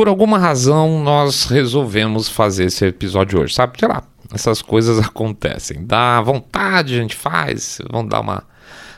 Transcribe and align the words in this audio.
Por 0.00 0.08
alguma 0.08 0.38
razão, 0.38 1.02
nós 1.02 1.44
resolvemos 1.44 2.26
fazer 2.26 2.64
esse 2.64 2.86
episódio 2.86 3.38
hoje, 3.38 3.52
sabe? 3.52 3.78
Sei 3.78 3.86
lá, 3.86 4.02
essas 4.32 4.62
coisas 4.62 4.96
acontecem. 5.06 5.84
Dá 5.84 6.22
vontade, 6.22 6.94
a 6.94 7.02
gente 7.02 7.14
faz. 7.14 7.82
Vamos 7.90 8.08
dar 8.08 8.20
uma 8.20 8.42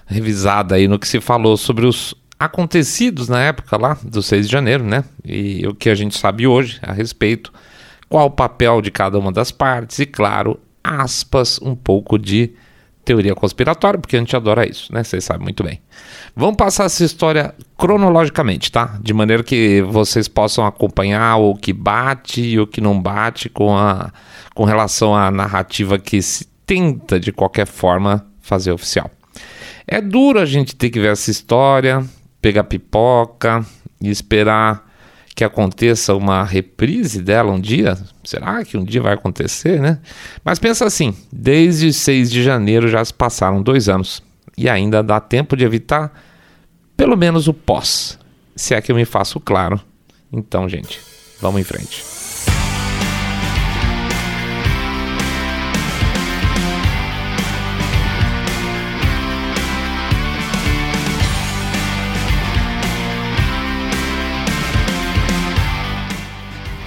revisada 0.07 0.77
aí 0.77 0.87
no 0.87 1.01
que 1.01 1.09
se 1.09 1.21
falou 1.21 1.57
sobre 1.57 1.87
os 1.87 2.15
acontecidos 2.39 3.29
na 3.29 3.43
época 3.43 3.77
lá 3.77 3.99
do 4.01 4.23
6 4.23 4.47
de 4.47 4.53
janeiro, 4.53 4.85
né? 4.85 5.03
E 5.25 5.67
o 5.67 5.75
que 5.75 5.91
a 5.91 5.95
gente 5.97 6.17
sabe 6.17 6.47
hoje 6.47 6.79
a 6.81 6.93
respeito, 6.93 7.53
qual 8.09 8.29
o 8.29 8.31
papel 8.31 8.81
de 8.81 8.93
cada 8.93 9.19
uma 9.19 9.33
das 9.33 9.51
partes 9.51 9.99
e, 9.99 10.07
claro, 10.07 10.57
aspas, 10.85 11.59
um 11.61 11.75
pouco 11.75 12.17
de 12.17 12.53
teoria 13.05 13.35
conspiratória, 13.35 13.99
porque 13.99 14.17
a 14.17 14.19
gente 14.19 14.35
adora 14.37 14.69
isso, 14.69 14.93
né? 14.93 15.03
Vocês 15.03 15.25
sabem 15.25 15.43
muito 15.43 15.63
bem. 15.63 15.81
Vamos 16.35 16.57
passar 16.57 16.85
essa 16.85 17.05
história 17.05 17.55
cronologicamente, 17.77 18.71
tá? 18.71 18.99
De 19.01 19.13
maneira 19.13 19.43
que 19.43 19.83
vocês 19.83 20.29
possam 20.29 20.65
acompanhar 20.65 21.37
o 21.37 21.55
que 21.55 21.73
bate 21.73 22.41
e 22.41 22.61
o 22.61 22.67
que 22.67 22.81
não 22.81 23.01
bate 23.01 23.49
com, 23.49 23.77
a, 23.77 24.13
com 24.55 24.65
relação 24.65 25.15
à 25.15 25.31
narrativa 25.31 25.99
que 25.99 26.23
se 26.23 26.47
tenta, 26.67 27.19
de 27.19 27.33
qualquer 27.33 27.67
forma, 27.67 28.25
fazer 28.41 28.73
oficial. 28.73 29.11
É 29.87 30.01
duro 30.01 30.39
a 30.39 30.47
gente 30.47 30.77
ter 30.77 30.91
que 30.91 31.01
ver 31.01 31.13
essa 31.13 31.31
história, 31.31 32.05
pegar 32.41 32.65
pipoca 32.65 33.65
e 34.01 34.11
esperar 34.11 34.92
que 35.35 35.45
aconteça 35.45 36.15
uma 36.15 36.45
reprise 36.45 37.23
dela 37.23 37.53
um 37.53 37.61
dia? 37.61 37.99
Será 38.23 38.65
que 38.65 38.77
um 38.77 38.85
dia 38.85 39.01
vai 39.03 39.15
acontecer, 39.15 39.81
né? 39.81 39.99
Mas 40.45 40.59
pensa 40.59 40.85
assim: 40.85 41.15
desde 41.33 41.93
6 41.93 42.31
de 42.31 42.43
janeiro 42.43 42.89
já 42.89 43.05
se 43.05 43.15
passaram 43.15 43.63
dois 43.63 43.89
anos 43.89 44.23
e 44.57 44.69
ainda 44.69 45.03
dá 45.03 45.21
tempo 45.21 45.57
de 45.57 45.65
evitar 45.65 46.13
pelo 46.97 47.17
menos 47.17 47.49
o 47.49 47.55
pós. 47.55 48.19
Se 48.55 48.75
é 48.75 48.81
que 48.81 48.93
eu 48.93 48.97
me 48.97 49.05
faço 49.05 49.41
claro. 49.41 49.81
Então, 50.33 50.69
gente, 50.69 51.01
vamos 51.41 51.61
em 51.61 51.65
frente. 51.65 52.22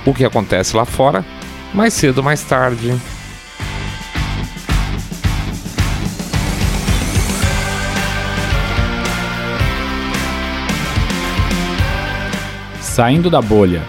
O 0.05 0.13
que 0.13 0.23
acontece 0.23 0.75
lá 0.75 0.85
fora, 0.85 1.25
mais 1.73 1.93
cedo 1.93 2.19
ou 2.19 2.23
mais 2.23 2.41
tarde. 2.43 2.93
Saindo 12.79 13.29
da 13.29 13.41
bolha. 13.41 13.83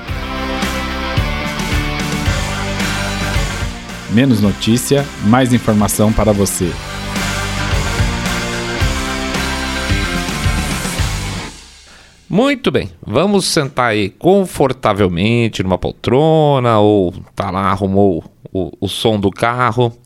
Menos 4.11 4.41
notícia, 4.41 5.07
mais 5.25 5.53
informação 5.53 6.13
para 6.13 6.33
você. 6.33 6.73
Muito 12.29 12.73
bem, 12.73 12.91
vamos 13.07 13.45
sentar 13.45 13.91
aí 13.91 14.11
confortavelmente 14.11 15.63
numa 15.63 15.79
poltrona 15.79 16.81
ou 16.81 17.15
tá 17.37 17.53
lá, 17.53 17.71
arrumou 17.71 18.25
o, 18.53 18.73
o 18.81 18.89
som 18.89 19.19
do 19.21 19.31
carro 19.31 19.97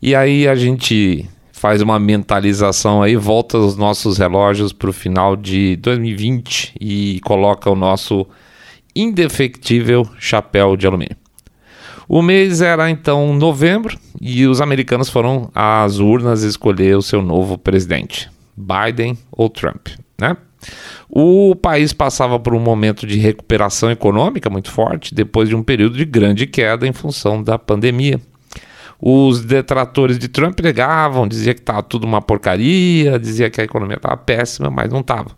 e 0.00 0.14
aí 0.14 0.46
a 0.46 0.54
gente 0.54 1.28
faz 1.50 1.82
uma 1.82 1.98
mentalização 1.98 3.02
aí, 3.02 3.16
volta 3.16 3.58
os 3.58 3.76
nossos 3.76 4.18
relógios 4.18 4.72
para 4.72 4.88
o 4.88 4.92
final 4.92 5.34
de 5.34 5.74
2020 5.76 6.76
e 6.80 7.20
coloca 7.24 7.68
o 7.68 7.74
nosso 7.74 8.24
indefectível 8.94 10.08
chapéu 10.16 10.76
de 10.76 10.86
alumínio. 10.86 11.16
O 12.08 12.22
mês 12.22 12.62
era 12.62 12.88
então 12.88 13.34
novembro 13.34 13.98
e 14.20 14.46
os 14.46 14.60
americanos 14.60 15.08
foram 15.08 15.50
às 15.52 15.98
urnas 15.98 16.44
escolher 16.44 16.96
o 16.96 17.02
seu 17.02 17.20
novo 17.20 17.58
presidente, 17.58 18.30
Biden 18.56 19.18
ou 19.32 19.50
Trump, 19.50 19.88
né? 20.16 20.36
O 21.08 21.54
país 21.54 21.92
passava 21.92 22.38
por 22.38 22.54
um 22.54 22.60
momento 22.60 23.06
de 23.06 23.18
recuperação 23.18 23.90
econômica 23.90 24.50
muito 24.50 24.70
forte, 24.70 25.14
depois 25.14 25.48
de 25.48 25.56
um 25.56 25.62
período 25.62 25.96
de 25.96 26.04
grande 26.04 26.46
queda 26.46 26.86
em 26.86 26.92
função 26.92 27.42
da 27.42 27.58
pandemia. 27.58 28.20
Os 29.00 29.44
detratores 29.44 30.18
de 30.18 30.26
Trump 30.26 30.58
negavam, 30.58 31.28
diziam 31.28 31.54
que 31.54 31.60
estava 31.60 31.84
tudo 31.84 32.04
uma 32.04 32.20
porcaria, 32.20 33.16
dizia 33.16 33.48
que 33.48 33.60
a 33.60 33.64
economia 33.64 33.96
estava 33.96 34.16
péssima, 34.16 34.70
mas 34.70 34.90
não 34.90 35.00
estava. 35.00 35.30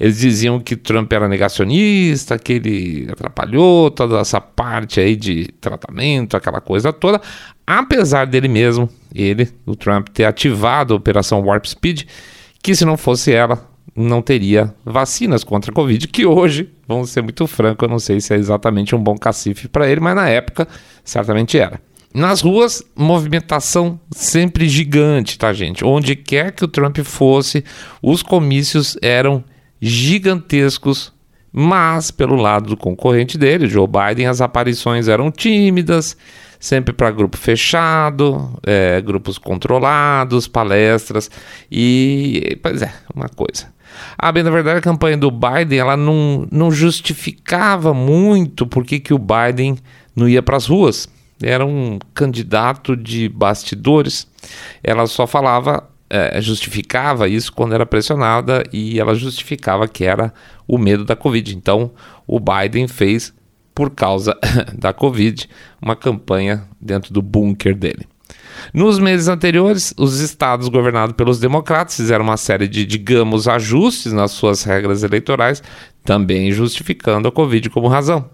Eles 0.00 0.18
diziam 0.18 0.58
que 0.58 0.74
Trump 0.74 1.12
era 1.12 1.28
negacionista, 1.28 2.38
que 2.38 2.54
ele 2.54 3.08
atrapalhou 3.12 3.90
toda 3.90 4.18
essa 4.18 4.40
parte 4.40 5.00
aí 5.00 5.16
de 5.16 5.48
tratamento, 5.60 6.34
aquela 6.34 6.62
coisa 6.62 6.94
toda, 6.94 7.20
apesar 7.66 8.26
dele 8.26 8.48
mesmo, 8.48 8.88
ele, 9.14 9.50
o 9.66 9.76
Trump, 9.76 10.08
ter 10.08 10.24
ativado 10.24 10.94
a 10.94 10.96
Operação 10.96 11.42
Warp 11.42 11.66
Speed, 11.66 12.04
que 12.62 12.74
se 12.74 12.86
não 12.86 12.96
fosse 12.96 13.30
ela, 13.30 13.68
não 13.94 14.22
teria 14.22 14.74
vacinas 14.84 15.44
contra 15.44 15.70
a 15.70 15.74
Covid, 15.74 16.08
que 16.08 16.26
hoje, 16.26 16.70
vamos 16.86 17.10
ser 17.10 17.22
muito 17.22 17.46
franco, 17.46 17.84
eu 17.84 17.88
não 17.88 17.98
sei 17.98 18.20
se 18.20 18.34
é 18.34 18.36
exatamente 18.36 18.94
um 18.94 19.02
bom 19.02 19.16
cacife 19.16 19.68
para 19.68 19.88
ele, 19.88 20.00
mas 20.00 20.14
na 20.16 20.28
época 20.28 20.66
certamente 21.04 21.58
era. 21.58 21.80
Nas 22.12 22.40
ruas, 22.40 22.82
movimentação 22.94 23.98
sempre 24.12 24.68
gigante, 24.68 25.36
tá, 25.36 25.52
gente? 25.52 25.84
Onde 25.84 26.14
quer 26.14 26.52
que 26.52 26.64
o 26.64 26.68
Trump 26.68 26.98
fosse, 26.98 27.64
os 28.00 28.22
comícios 28.22 28.96
eram 29.02 29.42
gigantescos, 29.80 31.12
mas 31.52 32.12
pelo 32.12 32.36
lado 32.36 32.70
do 32.70 32.76
concorrente 32.76 33.36
dele, 33.36 33.68
Joe 33.68 33.88
Biden, 33.88 34.26
as 34.26 34.40
aparições 34.40 35.08
eram 35.08 35.30
tímidas, 35.30 36.16
sempre 36.64 36.94
para 36.94 37.10
grupo 37.10 37.36
fechado, 37.36 38.58
é, 38.66 38.98
grupos 39.02 39.36
controlados, 39.36 40.48
palestras 40.48 41.30
e, 41.70 42.58
pois 42.62 42.80
é, 42.80 42.90
uma 43.14 43.28
coisa. 43.28 43.70
Ah, 44.16 44.32
bem, 44.32 44.42
na 44.42 44.50
verdade, 44.50 44.78
a 44.78 44.80
campanha 44.80 45.18
do 45.18 45.30
Biden 45.30 45.78
ela 45.78 45.94
não, 45.94 46.48
não 46.50 46.70
justificava 46.70 47.92
muito 47.92 48.66
por 48.66 48.82
que, 48.82 48.98
que 48.98 49.12
o 49.12 49.18
Biden 49.18 49.76
não 50.16 50.26
ia 50.26 50.42
para 50.42 50.56
as 50.56 50.64
ruas. 50.64 51.06
Era 51.42 51.66
um 51.66 51.98
candidato 52.14 52.96
de 52.96 53.28
bastidores. 53.28 54.26
Ela 54.82 55.06
só 55.06 55.26
falava, 55.26 55.86
é, 56.08 56.40
justificava 56.40 57.28
isso 57.28 57.52
quando 57.52 57.74
era 57.74 57.84
pressionada 57.84 58.64
e 58.72 58.98
ela 58.98 59.14
justificava 59.14 59.86
que 59.86 60.04
era 60.04 60.32
o 60.66 60.78
medo 60.78 61.04
da 61.04 61.14
Covid. 61.14 61.54
Então, 61.54 61.90
o 62.26 62.40
Biden 62.40 62.88
fez, 62.88 63.34
por 63.74 63.90
causa 63.90 64.36
da 64.72 64.92
Covid, 64.92 65.48
uma 65.82 65.96
campanha 65.96 66.64
dentro 66.80 67.12
do 67.12 67.20
bunker 67.20 67.74
dele. 67.74 68.06
Nos 68.72 68.98
meses 68.98 69.28
anteriores, 69.28 69.92
os 69.98 70.20
estados 70.20 70.68
governados 70.68 71.16
pelos 71.16 71.38
democratas 71.38 71.96
fizeram 71.96 72.24
uma 72.24 72.36
série 72.36 72.68
de, 72.68 72.84
digamos, 72.84 73.48
ajustes 73.48 74.12
nas 74.12 74.30
suas 74.30 74.62
regras 74.62 75.02
eleitorais, 75.02 75.62
também 76.04 76.52
justificando 76.52 77.28
a 77.28 77.32
Covid 77.32 77.68
como 77.70 77.88
razão. 77.88 78.30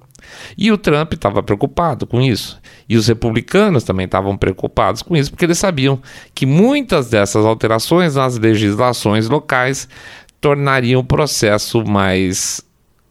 E 0.57 0.71
o 0.71 0.79
Trump 0.79 1.15
estava 1.15 1.43
preocupado 1.43 2.07
com 2.07 2.21
isso. 2.21 2.61
E 2.89 2.97
os 2.97 3.07
republicanos 3.09 3.83
também 3.83 4.05
estavam 4.05 4.37
preocupados 4.37 5.03
com 5.03 5.17
isso, 5.17 5.31
porque 5.31 5.45
eles 5.45 5.59
sabiam 5.59 6.01
que 6.35 6.47
muitas 6.47 7.09
dessas 7.09 7.45
alterações 7.45 8.15
nas 8.15 8.39
legislações 8.39 9.29
locais 9.29 9.89
tornariam 10.41 11.01
o 11.01 11.05
processo 11.05 11.85
mais 11.85 12.63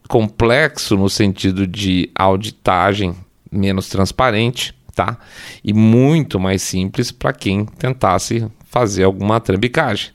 complexo 0.10 0.98
no 0.98 1.10
sentido 1.10 1.66
de 1.66 2.10
auditagem 2.14 3.16
menos 3.50 3.88
transparente 3.88 4.78
tá? 5.00 5.18
E 5.64 5.72
muito 5.72 6.38
mais 6.38 6.62
simples 6.62 7.10
para 7.10 7.32
quem 7.32 7.64
tentasse 7.64 8.46
fazer 8.66 9.06
alguma 9.06 9.40
trambicagem. 9.40 10.10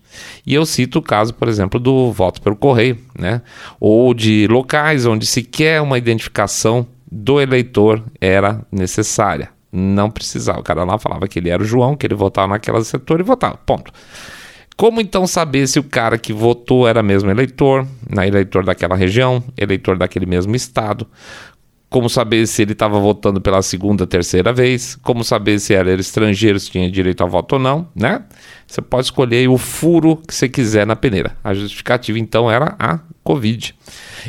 E 0.47 0.53
eu 0.53 0.67
cito 0.67 0.99
o 0.99 1.03
caso, 1.03 1.33
por 1.33 1.49
exemplo, 1.49 1.81
do 1.81 2.13
voto 2.13 2.43
pelo 2.43 2.55
correio, 2.55 2.99
né? 3.19 3.41
Ou 3.81 4.13
de 4.13 4.47
locais 4.47 5.07
onde 5.07 5.25
sequer 5.25 5.81
uma 5.81 5.97
identificação 5.97 6.87
do 7.11 7.41
eleitor 7.41 8.05
era 8.21 8.61
necessária. 8.71 9.49
Não 9.73 10.11
precisava. 10.11 10.61
O 10.61 10.63
cara 10.63 10.85
lá 10.85 10.99
falava 10.99 11.27
que 11.27 11.39
ele 11.39 11.49
era 11.49 11.63
o 11.63 11.67
João, 11.67 11.97
que 11.97 12.07
ele 12.07 12.15
votava 12.15 12.49
naquela 12.49 12.85
setor 12.85 13.21
e 13.21 13.23
votava. 13.23 13.57
Ponto. 13.57 13.91
Como 14.77 15.01
então 15.01 15.27
saber 15.27 15.67
se 15.69 15.79
o 15.79 15.85
cara 15.85 16.19
que 16.19 16.33
votou 16.33 16.87
era 16.87 17.03
mesmo 17.03 17.31
eleitor, 17.31 17.87
na 18.09 18.27
eleitor 18.27 18.65
daquela 18.65 18.97
região, 18.97 19.43
eleitor 19.57 19.97
daquele 19.97 20.27
mesmo 20.27 20.57
estado? 20.57 21.07
como 21.95 22.11
saber 22.11 22.45
se 22.49 22.61
ele 22.61 22.73
estava 22.73 22.99
votando 22.99 23.41
pela 23.41 23.63
segunda, 23.63 24.05
terceira 24.05 24.53
vez, 24.53 24.97
como 24.97 25.23
saber 25.23 25.61
se 25.61 25.75
era 25.75 25.95
estrangeiro, 25.95 26.59
se 26.59 26.69
tinha 26.69 26.91
direito 26.91 27.23
a 27.23 27.27
voto 27.29 27.53
ou 27.53 27.59
não, 27.61 27.89
né? 27.95 28.25
Você 28.67 28.83
pode 28.83 29.07
escolher 29.07 29.49
o 29.49 29.57
furo 29.57 30.17
que 30.27 30.35
você 30.35 30.49
quiser 30.49 30.85
na 30.85 30.97
peneira. 30.97 31.37
A 31.45 31.55
justificativa 31.55 32.19
então 32.19 32.51
era 32.51 32.75
a 32.81 32.99
Covid. 33.23 33.77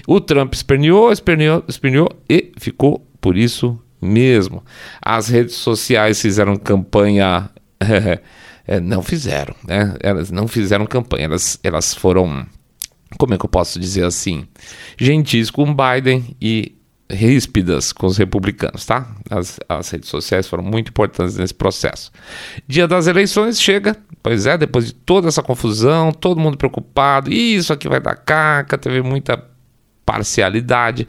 O 0.05 0.21
Trump 0.21 0.53
esperneou, 0.53 1.11
esperneou, 1.11 1.63
esperneou 1.67 2.07
e 2.29 2.51
ficou 2.55 3.03
por 3.19 3.35
isso 3.35 3.81
mesmo. 3.99 4.63
As 5.01 5.27
redes 5.27 5.55
sociais 5.55 6.21
fizeram 6.21 6.57
campanha. 6.57 7.49
É, 8.67 8.79
não 8.79 9.01
fizeram, 9.01 9.55
né? 9.67 9.95
Elas 9.99 10.31
não 10.31 10.47
fizeram 10.47 10.85
campanha, 10.85 11.25
elas, 11.25 11.59
elas 11.63 11.93
foram. 11.93 12.45
Como 13.17 13.33
é 13.33 13.37
que 13.37 13.45
eu 13.45 13.49
posso 13.49 13.79
dizer 13.79 14.03
assim? 14.03 14.47
Gentis 14.97 15.51
com 15.51 15.73
Biden 15.73 16.35
e 16.41 16.75
ríspidas 17.09 17.93
com 17.93 18.07
os 18.07 18.17
republicanos, 18.17 18.85
tá? 18.85 19.07
As, 19.29 19.59
as, 19.69 19.89
redes 19.91 20.09
sociais 20.09 20.47
foram 20.47 20.63
muito 20.63 20.89
importantes 20.89 21.37
nesse 21.37 21.53
processo. 21.53 22.11
Dia 22.67 22.87
das 22.87 23.05
eleições 23.05 23.61
chega, 23.61 23.95
pois 24.23 24.45
é, 24.47 24.57
depois 24.57 24.87
de 24.87 24.93
toda 24.93 25.27
essa 25.27 25.43
confusão, 25.43 26.11
todo 26.11 26.41
mundo 26.41 26.57
preocupado, 26.57 27.31
isso 27.31 27.71
aqui 27.71 27.87
vai 27.87 27.99
dar 27.99 28.15
caca, 28.15 28.77
teve 28.77 29.01
muita 29.03 29.41
parcialidade. 30.05 31.07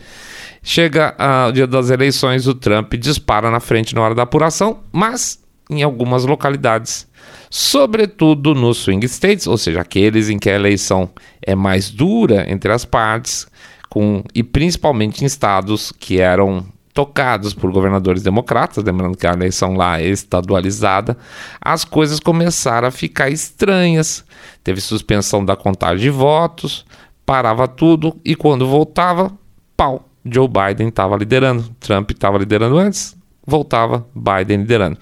Chega 0.63 1.15
uh, 1.19 1.49
o 1.49 1.53
dia 1.53 1.67
das 1.67 1.91
eleições, 1.91 2.47
o 2.47 2.55
Trump 2.55 2.93
dispara 2.95 3.51
na 3.51 3.61
frente 3.61 3.95
na 3.95 4.03
hora 4.03 4.15
da 4.15 4.23
apuração, 4.23 4.81
mas 4.93 5.43
em 5.71 5.83
algumas 5.83 6.25
localidades, 6.25 7.09
sobretudo 7.57 8.55
nos 8.55 8.77
swing 8.77 9.07
states, 9.07 9.47
ou 9.47 9.57
seja, 9.57 9.81
aqueles 9.81 10.29
em 10.29 10.39
que 10.39 10.51
a 10.51 10.55
eleição 10.55 11.09
é 11.41 11.55
mais 11.55 11.89
dura 11.89 12.45
entre 12.53 12.71
as 12.71 12.85
partes, 12.85 13.47
com, 13.89 14.23
e 14.35 14.43
principalmente 14.43 15.23
em 15.23 15.27
estados 15.27 15.91
que 15.91 16.21
eram 16.21 16.67
tocados 16.93 17.55
por 17.55 17.73
governadores 17.73 18.23
democratas, 18.23 18.85
lembrando 18.85 19.17
que 19.17 19.27
a 19.27 19.33
eleição 19.33 19.73
lá 19.73 19.99
é 19.99 20.07
estadualizada, 20.07 21.17
as 21.59 21.83
coisas 21.83 22.21
começaram 22.21 22.89
a 22.89 22.91
ficar 22.91 23.31
estranhas. 23.31 24.23
Teve 24.63 24.83
suspensão 24.83 25.43
da 25.43 25.57
contagem 25.57 26.03
de 26.03 26.11
votos, 26.11 26.85
parava 27.25 27.67
tudo 27.67 28.15
e 28.23 28.37
quando 28.37 28.69
voltava, 28.69 29.33
pau, 29.75 30.07
Joe 30.27 30.47
Biden 30.47 30.89
estava 30.89 31.17
liderando, 31.17 31.65
Trump 31.81 32.11
estava 32.11 32.37
liderando 32.37 32.77
antes, 32.77 33.17
voltava 33.47 34.07
Biden 34.15 34.59
liderando. 34.59 34.99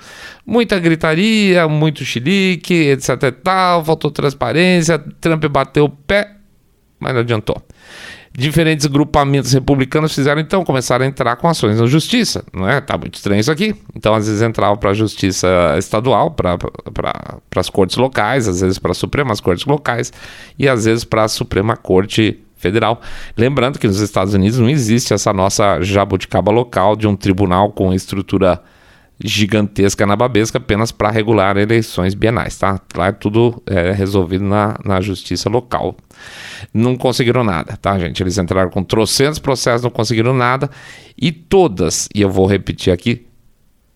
Muita 0.46 0.78
gritaria, 0.78 1.66
muito 1.66 2.04
chilique, 2.04 2.74
etc 2.74 3.22
e 3.22 3.32
tal, 3.32 3.84
faltou 3.84 4.10
transparência, 4.10 4.98
Trump 5.20 5.44
bateu 5.46 5.86
o 5.86 5.88
pé, 5.88 6.36
mas 7.00 7.14
não 7.14 7.20
adiantou. 7.20 7.62
Diferentes 8.36 8.86
grupamentos 8.86 9.52
republicanos 9.52 10.12
fizeram 10.12 10.40
então, 10.40 10.64
começaram 10.64 11.04
a 11.04 11.08
entrar 11.08 11.36
com 11.36 11.46
ações 11.46 11.78
na 11.78 11.86
justiça, 11.86 12.44
não 12.52 12.68
é? 12.68 12.80
Tá 12.80 12.98
muito 12.98 13.14
estranho 13.14 13.38
isso 13.38 13.50
aqui. 13.50 13.76
Então, 13.94 14.12
às 14.12 14.26
vezes 14.26 14.42
entravam 14.42 14.76
para 14.76 14.90
a 14.90 14.94
justiça 14.94 15.46
estadual, 15.78 16.32
para 16.32 16.58
pra, 16.58 17.38
as 17.54 17.70
cortes 17.70 17.96
locais, 17.96 18.48
às 18.48 18.60
vezes 18.60 18.76
para 18.76 18.90
as 18.90 18.98
supremas 18.98 19.40
cortes 19.40 19.64
locais 19.64 20.12
e 20.58 20.68
às 20.68 20.84
vezes 20.84 21.04
para 21.04 21.22
a 21.22 21.28
Suprema 21.28 21.76
Corte 21.76 22.43
Federal. 22.64 23.00
Lembrando 23.36 23.78
que 23.78 23.86
nos 23.86 24.00
Estados 24.00 24.32
Unidos 24.32 24.58
não 24.58 24.70
existe 24.70 25.12
essa 25.12 25.32
nossa 25.34 25.82
jabuticaba 25.82 26.50
local 26.50 26.96
de 26.96 27.06
um 27.06 27.14
tribunal 27.14 27.70
com 27.70 27.92
estrutura 27.92 28.62
gigantesca 29.22 30.06
na 30.06 30.16
babesca 30.16 30.58
apenas 30.58 30.90
para 30.90 31.10
regular 31.10 31.56
eleições 31.56 32.14
bienais, 32.14 32.58
tá? 32.58 32.80
Lá 32.96 33.08
é 33.08 33.12
tudo 33.12 33.62
é, 33.66 33.92
resolvido 33.92 34.44
na, 34.44 34.78
na 34.84 35.00
justiça 35.00 35.48
local. 35.48 35.94
Não 36.72 36.96
conseguiram 36.96 37.44
nada, 37.44 37.76
tá, 37.76 37.98
gente? 37.98 38.22
Eles 38.22 38.38
entraram 38.38 38.70
com 38.70 38.82
trocentos 38.82 39.38
processos, 39.38 39.82
não 39.82 39.90
conseguiram 39.90 40.34
nada. 40.34 40.70
E 41.16 41.30
todas, 41.30 42.08
e 42.14 42.22
eu 42.22 42.30
vou 42.30 42.46
repetir 42.46 42.92
aqui, 42.92 43.26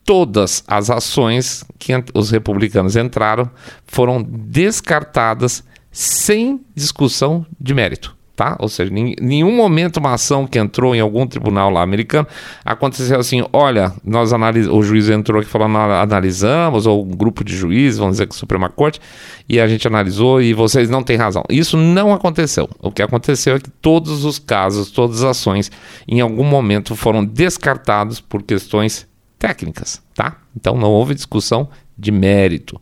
todas 0.05 0.63
as 0.67 0.89
ações 0.89 1.65
que 1.79 1.93
os 2.15 2.31
republicanos 2.31 2.97
entraram 2.97 3.51
foram 3.87 4.23
descartadas 4.23 5.65
sem 5.91 6.61
discussão 6.75 7.45
de 7.59 7.75
mérito 7.75 8.18
tá? 8.39 8.55
Ou 8.61 8.69
seja, 8.69 8.95
em 8.95 9.17
nenhum 9.21 9.57
momento 9.57 9.97
uma 9.97 10.15
ação 10.15 10.47
que 10.47 10.61
entrou 10.61 10.95
em 10.95 11.01
algum 11.01 11.27
tribunal 11.27 11.71
lá 11.71 11.83
americano 11.83 12.25
aconteceu 12.65 13.19
assim, 13.19 13.45
olha, 13.53 13.93
nós 14.05 14.33
analis 14.33 14.69
o 14.69 14.81
juiz 14.81 15.09
entrou 15.09 15.41
aqui 15.41 15.51
falando, 15.51 15.77
analisamos, 15.77 16.87
ou 16.87 17.05
um 17.05 17.09
grupo 17.09 17.43
de 17.43 17.57
juízes, 17.57 17.99
vamos 17.99 18.15
dizer 18.15 18.29
que 18.29 18.37
Suprema 18.37 18.69
Corte, 18.69 19.01
e 19.49 19.59
a 19.59 19.67
gente 19.67 19.89
analisou 19.89 20.41
e 20.41 20.55
vocês 20.55 20.89
não 20.89 21.03
têm 21.03 21.17
razão. 21.17 21.43
Isso 21.51 21.77
não 21.77 22.15
aconteceu. 22.15 22.71
O 22.81 22.93
que 22.93 23.03
aconteceu 23.03 23.57
é 23.57 23.59
que 23.59 23.71
todos 23.71 24.25
os 24.25 24.39
casos, 24.39 24.93
todas 24.93 25.25
as 25.25 25.31
ações, 25.31 25.69
em 26.07 26.21
algum 26.21 26.45
momento 26.45 26.95
foram 26.95 27.25
descartados 27.25 28.21
por 28.21 28.45
questões 28.45 29.05
técnicas, 29.37 30.01
tá? 30.15 30.37
Então 30.57 30.77
não 30.77 30.93
houve 30.93 31.13
discussão 31.13 31.69
de 31.99 32.13
mérito. 32.13 32.81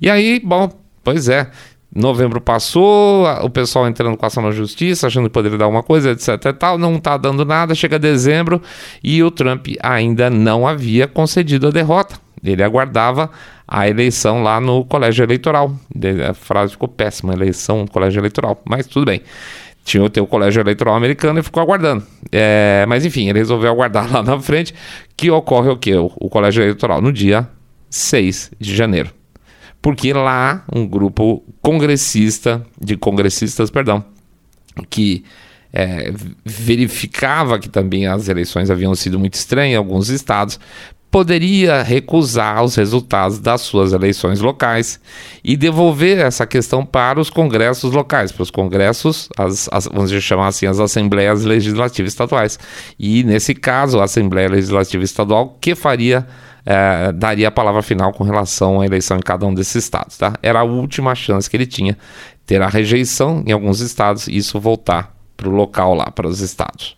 E 0.00 0.08
aí, 0.08 0.40
bom, 0.42 0.72
pois 1.04 1.28
é, 1.28 1.50
Novembro 1.96 2.40
passou, 2.40 3.26
o 3.42 3.48
pessoal 3.48 3.88
entrando 3.88 4.16
com 4.16 4.26
ação 4.26 4.42
na 4.42 4.50
justiça, 4.50 5.06
achando 5.06 5.24
que 5.24 5.32
poderia 5.32 5.56
dar 5.56 5.66
uma 5.66 5.82
coisa, 5.82 6.10
etc. 6.10 6.28
E 6.46 6.52
tal, 6.52 6.76
não 6.76 6.96
está 6.96 7.16
dando 7.16 7.44
nada. 7.44 7.74
Chega 7.74 7.98
dezembro 7.98 8.60
e 9.02 9.22
o 9.22 9.30
Trump 9.30 9.68
ainda 9.82 10.28
não 10.28 10.66
havia 10.66 11.08
concedido 11.08 11.68
a 11.68 11.70
derrota. 11.70 12.16
Ele 12.44 12.62
aguardava 12.62 13.30
a 13.66 13.88
eleição 13.88 14.42
lá 14.42 14.60
no 14.60 14.84
colégio 14.84 15.24
eleitoral. 15.24 15.74
A 16.28 16.34
frase 16.34 16.72
ficou 16.72 16.86
péssima, 16.86 17.32
eleição 17.32 17.80
no 17.80 17.90
colégio 17.90 18.20
eleitoral, 18.20 18.60
mas 18.64 18.86
tudo 18.86 19.06
bem. 19.06 19.22
Tinha 19.82 20.04
o 20.04 20.10
teu 20.10 20.26
colégio 20.26 20.60
eleitoral 20.60 20.94
americano 20.94 21.38
e 21.38 21.42
ficou 21.42 21.62
aguardando. 21.62 22.04
É, 22.30 22.84
mas 22.86 23.06
enfim, 23.06 23.28
ele 23.28 23.38
resolveu 23.38 23.70
aguardar 23.70 24.10
lá 24.12 24.22
na 24.22 24.38
frente, 24.38 24.74
que 25.16 25.30
ocorre 25.30 25.70
o 25.70 25.76
quê? 25.76 25.94
O, 25.94 26.12
o 26.16 26.28
colégio 26.28 26.62
eleitoral 26.62 27.00
no 27.00 27.12
dia 27.12 27.48
6 27.88 28.52
de 28.60 28.76
janeiro 28.76 29.10
porque 29.80 30.12
lá 30.12 30.64
um 30.74 30.86
grupo 30.86 31.44
congressista, 31.62 32.64
de 32.80 32.96
congressistas, 32.96 33.70
perdão, 33.70 34.04
que 34.90 35.24
é, 35.72 36.12
verificava 36.44 37.58
que 37.58 37.68
também 37.68 38.06
as 38.06 38.28
eleições 38.28 38.70
haviam 38.70 38.94
sido 38.94 39.18
muito 39.18 39.34
estranhas 39.34 39.74
em 39.74 39.76
alguns 39.76 40.08
estados, 40.08 40.58
poderia 41.10 41.82
recusar 41.82 42.62
os 42.62 42.74
resultados 42.74 43.38
das 43.38 43.62
suas 43.62 43.92
eleições 43.92 44.40
locais 44.40 45.00
e 45.42 45.56
devolver 45.56 46.18
essa 46.18 46.46
questão 46.46 46.84
para 46.84 47.20
os 47.20 47.30
congressos 47.30 47.92
locais, 47.92 48.32
para 48.32 48.42
os 48.42 48.50
congressos, 48.50 49.28
as, 49.36 49.68
as, 49.72 49.86
vamos 49.86 50.10
chamar 50.22 50.48
assim, 50.48 50.66
as 50.66 50.78
assembleias 50.78 51.44
legislativas 51.44 52.12
estaduais. 52.12 52.58
E 52.98 53.24
nesse 53.24 53.54
caso, 53.54 54.00
a 54.00 54.04
Assembleia 54.04 54.48
Legislativa 54.48 55.04
Estadual 55.04 55.56
que 55.60 55.74
faria 55.74 56.26
é, 56.66 57.12
daria 57.12 57.46
a 57.46 57.50
palavra 57.52 57.80
final 57.80 58.12
com 58.12 58.24
relação 58.24 58.80
à 58.80 58.86
eleição 58.86 59.16
em 59.16 59.20
cada 59.20 59.46
um 59.46 59.54
desses 59.54 59.76
estados. 59.76 60.18
Tá? 60.18 60.34
Era 60.42 60.60
a 60.60 60.64
última 60.64 61.14
chance 61.14 61.48
que 61.48 61.56
ele 61.56 61.66
tinha, 61.66 61.96
ter 62.44 62.60
a 62.60 62.68
rejeição 62.68 63.44
em 63.46 63.52
alguns 63.52 63.80
estados 63.80 64.26
e 64.26 64.36
isso 64.36 64.58
voltar 64.58 65.14
para 65.36 65.48
o 65.48 65.52
local 65.52 65.94
lá, 65.94 66.10
para 66.10 66.26
os 66.26 66.40
estados. 66.40 66.96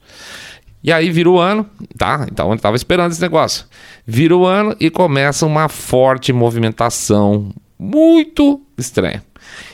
E 0.82 0.92
aí 0.92 1.10
vira 1.10 1.28
o 1.28 1.38
ano, 1.38 1.66
tá? 1.96 2.26
Então 2.30 2.46
ele 2.46 2.56
estava 2.56 2.76
esperando 2.76 3.10
esse 3.10 3.20
negócio. 3.20 3.66
Vira 4.06 4.36
o 4.36 4.46
ano 4.46 4.74
e 4.78 4.88
começa 4.88 5.44
uma 5.44 5.68
forte 5.68 6.32
movimentação 6.32 7.52
muito 7.78 8.62
estranha. 8.78 9.22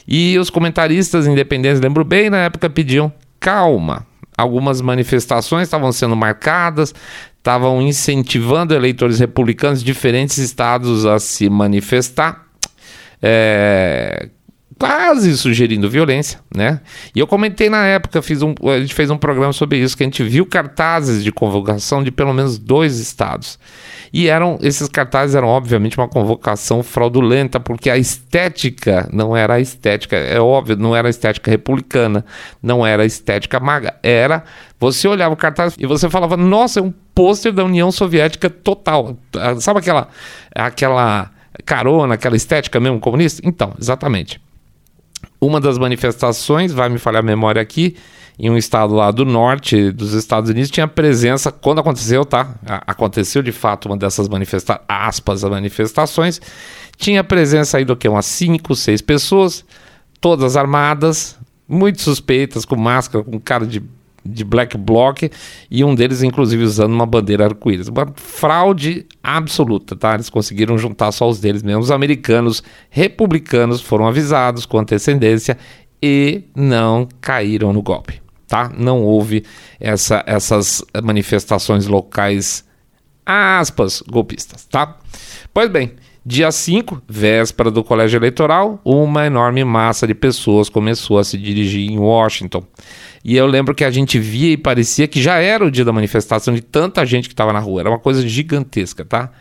E 0.08 0.38
os 0.38 0.50
comentaristas 0.50 1.26
independentes, 1.26 1.80
lembro 1.80 2.04
bem, 2.04 2.30
na 2.30 2.38
época 2.38 2.70
pediam 2.70 3.12
calma. 3.38 4.06
Algumas 4.36 4.80
manifestações 4.80 5.68
estavam 5.68 5.92
sendo 5.92 6.16
marcadas, 6.16 6.94
estavam 7.44 7.82
incentivando 7.82 8.74
eleitores 8.74 9.18
republicanos 9.18 9.80
de 9.80 9.84
diferentes 9.84 10.38
estados 10.38 11.04
a 11.04 11.18
se 11.18 11.50
manifestar, 11.50 12.46
é, 13.20 14.30
quase 14.78 15.36
sugerindo 15.36 15.90
violência, 15.90 16.40
né? 16.56 16.80
E 17.14 17.18
eu 17.18 17.26
comentei 17.26 17.68
na 17.68 17.84
época, 17.84 18.22
fiz 18.22 18.40
um, 18.40 18.54
a 18.62 18.80
gente 18.80 18.94
fez 18.94 19.10
um 19.10 19.18
programa 19.18 19.52
sobre 19.52 19.76
isso, 19.76 19.94
que 19.94 20.02
a 20.02 20.06
gente 20.06 20.24
viu 20.24 20.46
cartazes 20.46 21.22
de 21.22 21.30
convocação 21.30 22.02
de 22.02 22.10
pelo 22.10 22.32
menos 22.32 22.58
dois 22.58 22.98
estados. 22.98 23.58
E 24.16 24.28
eram 24.28 24.56
esses 24.62 24.88
cartazes 24.88 25.34
eram 25.34 25.48
obviamente 25.48 25.98
uma 25.98 26.06
convocação 26.06 26.84
fraudulenta, 26.84 27.58
porque 27.58 27.90
a 27.90 27.98
estética 27.98 29.08
não 29.12 29.36
era 29.36 29.54
a 29.54 29.60
estética, 29.60 30.14
é 30.16 30.40
óbvio, 30.40 30.76
não 30.76 30.94
era 30.94 31.08
a 31.08 31.10
estética 31.10 31.50
republicana, 31.50 32.24
não 32.62 32.86
era 32.86 33.02
a 33.02 33.06
estética 33.06 33.58
maga, 33.58 33.96
era 34.04 34.44
você 34.78 35.08
olhava 35.08 35.34
o 35.34 35.36
cartaz 35.36 35.74
e 35.76 35.84
você 35.84 36.08
falava: 36.08 36.36
"Nossa, 36.36 36.78
é 36.78 36.82
um 36.84 36.94
pôster 37.12 37.52
da 37.52 37.64
União 37.64 37.90
Soviética 37.90 38.48
total". 38.48 39.18
Sabe 39.58 39.80
aquela 39.80 40.06
aquela 40.54 41.32
carona, 41.64 42.14
aquela 42.14 42.36
estética 42.36 42.78
mesmo 42.78 43.00
comunista? 43.00 43.42
Então, 43.44 43.74
exatamente. 43.80 44.40
Uma 45.40 45.60
das 45.60 45.76
manifestações, 45.76 46.72
vai 46.72 46.88
me 46.88 46.98
falhar 46.98 47.20
a 47.20 47.26
memória 47.26 47.60
aqui, 47.60 47.96
em 48.38 48.50
um 48.50 48.56
estado 48.56 48.94
lá 48.94 49.10
do 49.10 49.24
norte 49.24 49.90
dos 49.92 50.12
Estados 50.12 50.50
Unidos, 50.50 50.70
tinha 50.70 50.88
presença, 50.88 51.52
quando 51.52 51.80
aconteceu, 51.80 52.24
tá? 52.24 52.54
Aconteceu 52.86 53.42
de 53.42 53.52
fato 53.52 53.86
uma 53.86 53.96
dessas 53.96 54.28
manifestações, 54.28 54.84
aspas, 54.88 55.44
manifestações, 55.44 56.40
tinha 56.96 57.22
presença 57.22 57.78
aí 57.78 57.84
do 57.84 57.96
que? 57.96 58.08
Umas 58.08 58.26
5, 58.26 58.74
6 58.74 59.00
pessoas, 59.02 59.64
todas 60.20 60.56
armadas, 60.56 61.38
muito 61.68 62.02
suspeitas, 62.02 62.64
com 62.64 62.76
máscara, 62.76 63.24
com 63.24 63.38
cara 63.38 63.66
de 63.66 63.82
de 64.24 64.42
black 64.42 64.78
bloc 64.78 65.30
e 65.70 65.84
um 65.84 65.94
deles 65.94 66.22
inclusive 66.22 66.64
usando 66.64 66.94
uma 66.94 67.04
bandeira 67.04 67.44
arco-íris. 67.44 67.88
Uma 67.88 68.10
fraude 68.16 69.06
absoluta, 69.22 69.94
tá? 69.94 70.14
Eles 70.14 70.30
conseguiram 70.30 70.78
juntar 70.78 71.12
só 71.12 71.28
os 71.28 71.38
deles 71.40 71.62
mesmo. 71.62 71.82
Os 71.82 71.90
americanos 71.90 72.62
republicanos 72.88 73.80
foram 73.80 74.06
avisados 74.06 74.64
com 74.64 74.78
antecedência 74.78 75.58
e 76.02 76.44
não 76.54 77.06
caíram 77.20 77.72
no 77.72 77.82
golpe, 77.82 78.20
tá? 78.54 78.70
Não 78.72 79.02
houve 79.02 79.44
essa, 79.80 80.22
essas 80.24 80.80
manifestações 81.02 81.86
locais 81.86 82.64
aspas 83.26 84.00
golpistas, 84.02 84.64
tá? 84.66 84.96
Pois 85.52 85.68
bem, 85.68 85.96
Dia 86.26 86.50
5, 86.50 87.02
véspera 87.06 87.70
do 87.70 87.84
colégio 87.84 88.16
eleitoral, 88.16 88.80
uma 88.82 89.26
enorme 89.26 89.62
massa 89.62 90.06
de 90.06 90.14
pessoas 90.14 90.70
começou 90.70 91.18
a 91.18 91.24
se 91.24 91.36
dirigir 91.36 91.90
em 91.90 91.98
Washington. 91.98 92.64
E 93.22 93.36
eu 93.36 93.46
lembro 93.46 93.74
que 93.74 93.84
a 93.84 93.90
gente 93.90 94.18
via 94.18 94.52
e 94.52 94.56
parecia 94.56 95.06
que 95.06 95.20
já 95.20 95.36
era 95.36 95.62
o 95.62 95.70
dia 95.70 95.84
da 95.84 95.92
manifestação 95.92 96.54
de 96.54 96.62
tanta 96.62 97.04
gente 97.04 97.28
que 97.28 97.34
estava 97.34 97.52
na 97.52 97.58
rua. 97.58 97.82
Era 97.82 97.90
uma 97.90 97.98
coisa 97.98 98.26
gigantesca, 98.26 99.04
tá? 99.04 99.32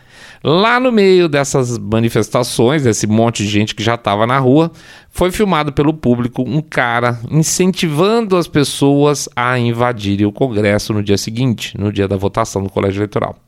Lá 0.42 0.78
no 0.78 0.92
meio 0.92 1.26
dessas 1.26 1.78
manifestações, 1.78 2.82
desse 2.82 3.06
monte 3.06 3.44
de 3.44 3.48
gente 3.48 3.74
que 3.74 3.82
já 3.82 3.94
estava 3.94 4.26
na 4.26 4.38
rua, 4.38 4.70
foi 5.08 5.32
filmado 5.32 5.72
pelo 5.72 5.94
público 5.94 6.42
um 6.46 6.60
cara 6.60 7.18
incentivando 7.30 8.36
as 8.36 8.46
pessoas 8.46 9.26
a 9.34 9.58
invadirem 9.58 10.26
o 10.26 10.32
Congresso 10.32 10.92
no 10.92 11.02
dia 11.02 11.16
seguinte, 11.16 11.78
no 11.78 11.90
dia 11.90 12.06
da 12.06 12.16
votação 12.18 12.62
do 12.62 12.68
colégio 12.68 12.98
eleitoral. 12.98 13.38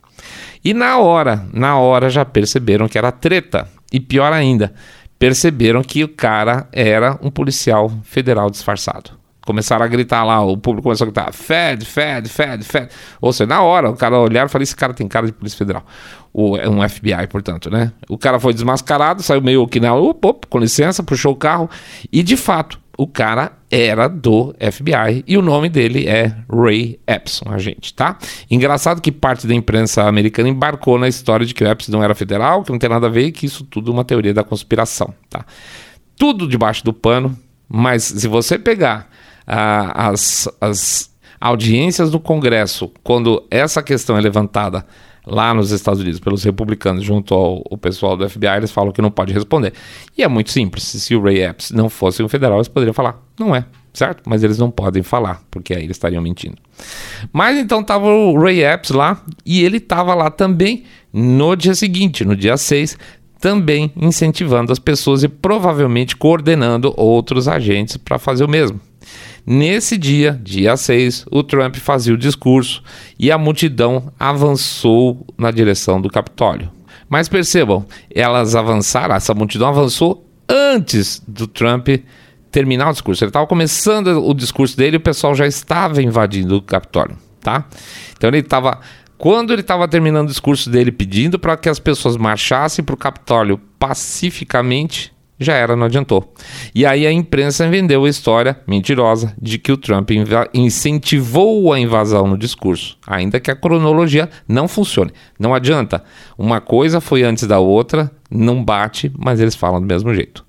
E 0.67 0.75
na 0.75 0.99
hora, 0.99 1.47
na 1.53 1.79
hora 1.79 2.11
já 2.11 2.25
perceberam 2.25 2.89
que 2.89 2.99
era 2.99 3.13
treta. 3.13 3.69
E 3.93 4.01
pior 4.01 4.33
ainda, 4.33 4.75
perceberam 5.17 5.81
que 5.81 6.03
o 6.03 6.09
cara 6.09 6.67
era 6.73 7.17
um 7.23 7.31
policial 7.31 7.89
federal 8.03 8.51
disfarçado. 8.51 9.13
Começaram 9.47 9.85
a 9.85 9.87
gritar 9.87 10.25
lá, 10.25 10.45
o 10.45 10.57
público 10.57 10.83
começou 10.83 11.05
a 11.05 11.07
gritar: 11.07 11.33
Fed, 11.33 11.85
Fed, 11.85 12.29
Fed, 12.29 12.65
Fed. 12.65 12.89
Ou 13.21 13.33
seja, 13.33 13.47
na 13.47 13.63
hora, 13.63 13.91
o 13.91 13.97
cara 13.97 14.19
olharam 14.19 14.49
e 14.49 14.51
falou: 14.51 14.65
esse 14.65 14.75
cara 14.75 14.93
tem 14.93 15.07
cara 15.07 15.27
de 15.27 15.33
Polícia 15.33 15.57
Federal. 15.57 15.87
É 16.61 16.69
um 16.69 16.87
FBI, 16.89 17.29
portanto, 17.31 17.71
né? 17.71 17.93
O 18.09 18.19
cara 18.19 18.41
foi 18.41 18.53
desmascarado, 18.53 19.23
saiu 19.23 19.41
meio 19.41 19.69
que 19.69 19.79
na. 19.79 19.95
Op, 19.95 20.27
op, 20.27 20.49
com 20.49 20.59
licença, 20.59 21.01
puxou 21.01 21.33
o 21.33 21.37
carro. 21.37 21.71
E 22.13 22.25
de 22.25 22.37
fato, 22.37 22.81
o 22.97 23.07
cara 23.07 23.53
era 23.71 24.09
do 24.09 24.55
FBI 24.59 25.25
e 25.26 25.37
o 25.37 25.43
nome 25.43 25.69
dele 25.69 26.09
é 26.09 26.35
Ray 26.50 26.99
Epps, 27.07 27.43
um 27.47 27.50
agente, 27.50 27.93
tá? 27.93 28.17
Engraçado 28.50 29.03
que 29.03 29.12
parte 29.12 29.47
da 29.47 29.55
imprensa 29.55 30.05
americana 30.05 30.49
embarcou 30.49 30.99
na 30.99 31.07
história 31.07 31.45
de 31.45 31.53
que 31.53 31.62
o 31.62 31.69
Epps 31.69 31.88
não 31.88 32.03
era 32.03 32.15
federal, 32.15 32.62
que 32.62 32.73
não 32.73 32.79
tem 32.79 32.88
nada 32.88 33.07
a 33.07 33.11
ver 33.11 33.33
que 33.33 33.45
isso 33.45 33.65
tudo 33.65 33.91
é 33.91 33.95
uma 33.95 34.05
teoria 34.05 34.33
da 34.33 34.43
conspiração, 34.43 35.12
tá? 35.29 35.45
Tudo 36.17 36.49
debaixo 36.49 36.85
do 36.85 36.93
pano, 36.93 37.37
mas 37.69 38.05
se 38.05 38.26
você 38.29 38.59
pegar 38.59 39.11
ah, 39.47 40.09
as, 40.09 40.49
as 40.61 41.11
audiências 41.38 42.11
do 42.11 42.19
Congresso, 42.19 42.91
quando 43.03 43.45
essa 43.50 43.83
questão 43.83 44.17
é 44.17 44.21
levantada 44.21 44.87
lá 45.26 45.52
nos 45.52 45.73
Estados 45.73 46.00
Unidos 46.00 46.21
pelos 46.21 46.45
republicanos 46.45 47.02
junto 47.02 47.35
ao, 47.35 47.64
ao, 47.68 47.76
pessoal 47.76 48.16
do 48.16 48.28
FBI, 48.28 48.47
eles 48.56 48.71
falam 48.71 48.92
que 48.92 49.02
não 49.02 49.11
pode 49.11 49.33
responder. 49.33 49.73
E 50.16 50.23
é 50.23 50.28
muito 50.28 50.50
simples. 50.50 50.85
Se 50.85 51.16
o 51.16 51.23
Ray 51.23 51.42
Epps 51.42 51.73
não 51.73 51.90
fosse 51.90 52.23
um 52.23 52.28
federal, 52.28 52.59
eles 52.59 52.68
poderiam 52.68 52.95
falar, 52.95 53.21
não 53.38 53.54
é, 53.54 53.66
certo? 53.92 54.23
Mas 54.25 54.45
eles 54.45 54.56
não 54.56 54.71
podem 54.71 55.02
falar, 55.02 55.42
porque 55.50 55.75
aí 55.75 55.83
eles 55.83 55.97
estariam 55.97 56.23
mentindo. 56.23 56.56
Mas 57.33 57.59
então 57.59 57.80
estava 57.80 58.06
o 58.06 58.38
Ray 58.38 58.62
Epps 58.62 58.90
lá, 58.90 59.21
e 59.45 59.64
ele 59.64 59.78
estava 59.78 60.14
lá 60.14 60.30
também 60.30 60.85
no 61.12 61.56
dia 61.56 61.75
seguinte, 61.75 62.25
no 62.25 62.37
dia 62.37 62.56
6, 62.56 62.97
também 63.40 63.92
incentivando 63.97 64.73
as 64.73 64.78
pessoas 64.78 65.23
e 65.23 65.28
provavelmente 65.28 66.16
coordenando 66.16 66.95
outros 66.97 67.49
agentes 67.49 67.97
para 67.97 68.18
fazer 68.18 68.45
o 68.45 68.49
mesmo. 68.49 68.80
Nesse 69.47 69.97
dia, 69.97 70.41
dia 70.43 70.76
6, 70.76 71.26
o 71.31 71.41
Trump 71.45 71.76
fazia 71.76 72.12
o 72.12 72.19
discurso 72.19 72.83
e 73.17 73.31
a 73.31 73.38
multidão 73.38 74.12
avançou 74.19 75.25
na 75.38 75.53
direção 75.53 76.00
do 76.00 76.11
Capitólio. 76.11 76.69
Mas 77.09 77.29
percebam, 77.29 77.87
elas 78.12 78.57
avançaram, 78.57 79.15
essa 79.15 79.33
multidão 79.35 79.69
avançou 79.69 80.29
antes 80.49 81.23
do 81.29 81.47
Trump 81.47 81.88
terminar 82.50 82.88
o 82.88 82.93
discurso. 82.93 83.23
Ele 83.23 83.29
estava 83.29 83.47
começando 83.47 84.09
o 84.29 84.35
discurso 84.35 84.76
dele 84.76 84.97
e 84.97 84.99
o 84.99 85.00
pessoal 85.00 85.33
já 85.33 85.47
estava 85.47 86.03
invadindo 86.03 86.57
o 86.57 86.62
Capitólio, 86.62 87.17
tá? 87.41 87.67
Então 88.17 88.29
ele 88.29 88.38
estava 88.38 88.81
quando 89.17 89.53
ele 89.53 89.62
estava 89.62 89.87
terminando 89.87 90.26
o 90.26 90.31
discurso 90.31 90.69
dele 90.69 90.91
pedindo 90.91 91.38
para 91.38 91.57
que 91.57 91.69
as 91.69 91.79
pessoas 91.79 92.17
marchassem 92.17 92.85
para 92.85 92.95
o 92.95 92.99
Capitólio 92.99 93.59
pacificamente, 93.79 95.12
já 95.38 95.55
era, 95.55 95.76
não 95.76 95.87
adiantou. 95.87 96.33
E 96.75 96.87
aí 96.87 97.07
a 97.07 97.12
imprensa 97.12 97.69
vendeu 97.69 98.05
a 98.05 98.09
história 98.09 98.59
mentirosa 98.66 99.35
de 99.40 99.59
que 99.59 99.73
o 99.73 99.76
Trump 99.76 100.11
incentivou 100.55 101.73
a 101.73 101.78
invasão 101.78 102.26
no 102.26 102.38
discurso, 102.38 102.97
ainda 103.07 103.38
que 103.38 103.50
a 103.50 103.57
cronologia 103.57 104.28
não 104.49 104.66
funcione. 104.66 105.12
Não 105.38 105.55
adianta. 105.55 106.02
Uma 106.38 106.61
coisa 106.61 107.00
foi 107.00 107.23
antes 107.23 107.47
da 107.47 107.59
outra, 107.59 108.11
não 108.31 108.64
bate, 108.64 109.12
mas 109.19 109.40
eles 109.40 109.55
falam 109.55 109.81
do 109.81 109.87
mesmo 109.87 110.14
jeito. 110.14 110.47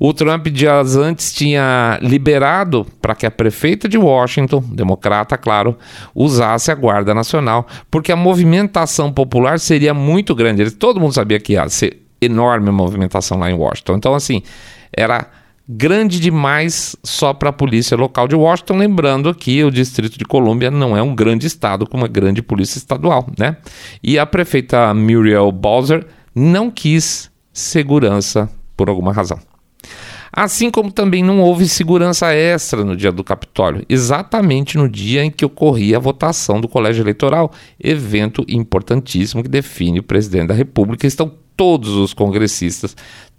O 0.00 0.14
Trump, 0.14 0.46
dias 0.46 0.94
antes, 0.94 1.32
tinha 1.32 1.98
liberado 2.00 2.86
para 3.02 3.16
que 3.16 3.26
a 3.26 3.30
prefeita 3.30 3.88
de 3.88 3.98
Washington, 3.98 4.62
democrata, 4.70 5.36
claro, 5.36 5.76
usasse 6.14 6.70
a 6.70 6.74
Guarda 6.74 7.12
Nacional, 7.12 7.66
porque 7.90 8.12
a 8.12 8.16
movimentação 8.16 9.12
popular 9.12 9.58
seria 9.58 9.92
muito 9.92 10.36
grande. 10.36 10.70
Todo 10.70 11.00
mundo 11.00 11.14
sabia 11.14 11.40
que 11.40 11.54
ia 11.54 11.68
ser 11.68 12.07
enorme 12.20 12.70
movimentação 12.70 13.38
lá 13.38 13.50
em 13.50 13.54
Washington. 13.54 13.96
Então, 13.96 14.14
assim, 14.14 14.42
era 14.92 15.26
grande 15.68 16.18
demais 16.18 16.96
só 17.04 17.34
para 17.34 17.50
a 17.50 17.52
polícia 17.52 17.96
local 17.96 18.26
de 18.26 18.34
Washington, 18.34 18.78
lembrando 18.78 19.34
que 19.34 19.62
o 19.62 19.70
Distrito 19.70 20.18
de 20.18 20.24
Colômbia 20.24 20.70
não 20.70 20.96
é 20.96 21.02
um 21.02 21.14
grande 21.14 21.46
estado 21.46 21.86
com 21.86 21.98
uma 21.98 22.08
grande 22.08 22.40
polícia 22.40 22.78
estadual, 22.78 23.28
né? 23.38 23.58
E 24.02 24.18
a 24.18 24.24
prefeita 24.24 24.94
Muriel 24.94 25.52
Bowser 25.52 26.06
não 26.34 26.70
quis 26.70 27.30
segurança 27.52 28.48
por 28.76 28.88
alguma 28.88 29.12
razão. 29.12 29.38
Assim 30.32 30.70
como 30.70 30.92
também 30.92 31.22
não 31.22 31.40
houve 31.40 31.68
segurança 31.68 32.32
extra 32.34 32.84
no 32.84 32.96
dia 32.96 33.10
do 33.10 33.24
Capitólio, 33.24 33.84
exatamente 33.88 34.76
no 34.76 34.88
dia 34.88 35.24
em 35.24 35.30
que 35.30 35.44
ocorria 35.44 35.96
a 35.96 36.00
votação 36.00 36.60
do 36.60 36.68
colégio 36.68 37.02
eleitoral, 37.02 37.52
evento 37.80 38.44
importantíssimo 38.48 39.42
que 39.42 39.48
define 39.48 40.00
o 40.00 40.02
presidente 40.02 40.48
da 40.48 40.54
República. 40.54 41.06
Estão 41.06 41.32
todos 41.56 41.90
os 41.90 42.14
congressistas, 42.14 42.96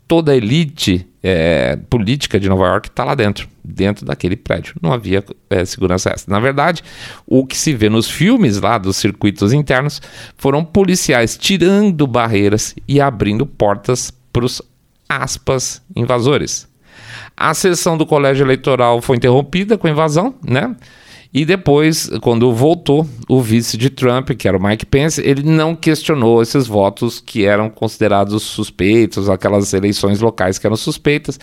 toda 0.08 0.31
a 0.31 0.36
elite 0.36 1.08
é, 1.22 1.77
política 1.89 2.39
de 2.39 2.50
Nova 2.50 2.65
York 2.65 2.89
está 2.89 3.03
lá 3.03 3.13
dentro, 3.13 3.48
dentro 3.63 4.05
daquele 4.05 4.36
prédio. 4.36 4.75
Não 4.81 4.91
havia 4.91 5.24
é, 5.50 5.63
segurança 5.65 6.10
extra. 6.10 6.34
Na 6.34 6.39
verdade, 6.39 6.81
o 7.27 7.46
que 7.46 7.55
se 7.55 7.74
vê 7.74 7.89
nos 7.89 8.10
filmes 8.10 8.60
lá 8.60 8.77
dos 8.77 8.98
circuitos 8.98 9.53
internos 9.53 10.01
foram 10.36 10.65
policiais 10.65 11.38
tirando 11.38 12.08
barreiras 12.08 12.75
e 12.88 13.00
abrindo 13.00 13.46
portas 13.46 14.12
para 14.34 14.46
os 14.46 14.62
aspas 15.08 15.81
invasores. 15.96 16.67
A 17.39 17.53
sessão 17.53 17.98
do 17.98 18.05
colégio 18.05 18.43
eleitoral 18.43 19.01
foi 19.01 19.15
interrompida 19.15 19.77
com 19.77 19.88
invasão, 19.88 20.36
né? 20.46 20.75
E 21.34 21.46
depois, 21.46 22.10
quando 22.22 22.53
voltou, 22.53 23.08
o 23.29 23.39
vice 23.39 23.77
de 23.77 23.89
Trump, 23.89 24.31
que 24.31 24.46
era 24.46 24.58
o 24.58 24.62
Mike 24.62 24.86
Pence, 24.86 25.22
ele 25.22 25.43
não 25.43 25.74
questionou 25.74 26.41
esses 26.41 26.67
votos 26.67 27.22
que 27.22 27.46
eram 27.46 27.69
considerados 27.69 28.43
suspeitos, 28.43 29.29
aquelas 29.29 29.72
eleições 29.74 30.19
locais 30.19 30.60
que 30.60 30.67
eram 30.67 30.75
suspeitas. 30.75 31.39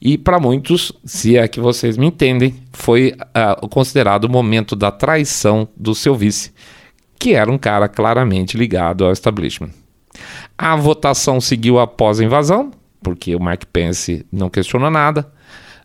E 0.00 0.16
para 0.16 0.40
muitos, 0.40 0.92
se 1.04 1.36
é 1.36 1.46
que 1.46 1.60
vocês 1.60 1.98
me 1.98 2.06
entendem, 2.06 2.54
foi 2.72 3.12
uh, 3.12 3.68
considerado 3.68 4.24
o 4.24 4.30
momento 4.30 4.74
da 4.74 4.90
traição 4.90 5.68
do 5.76 5.94
seu 5.94 6.14
vice, 6.14 6.54
que 7.18 7.34
era 7.34 7.52
um 7.52 7.58
cara 7.58 7.86
claramente 7.86 8.56
ligado 8.56 9.04
ao 9.04 9.12
establishment. 9.12 9.70
A 10.56 10.74
votação 10.74 11.38
seguiu 11.38 11.78
após 11.78 12.18
a 12.18 12.24
invasão, 12.24 12.70
porque 13.02 13.36
o 13.36 13.44
Mike 13.44 13.66
Pence 13.66 14.24
não 14.32 14.48
questionou 14.48 14.90
nada. 14.90 15.33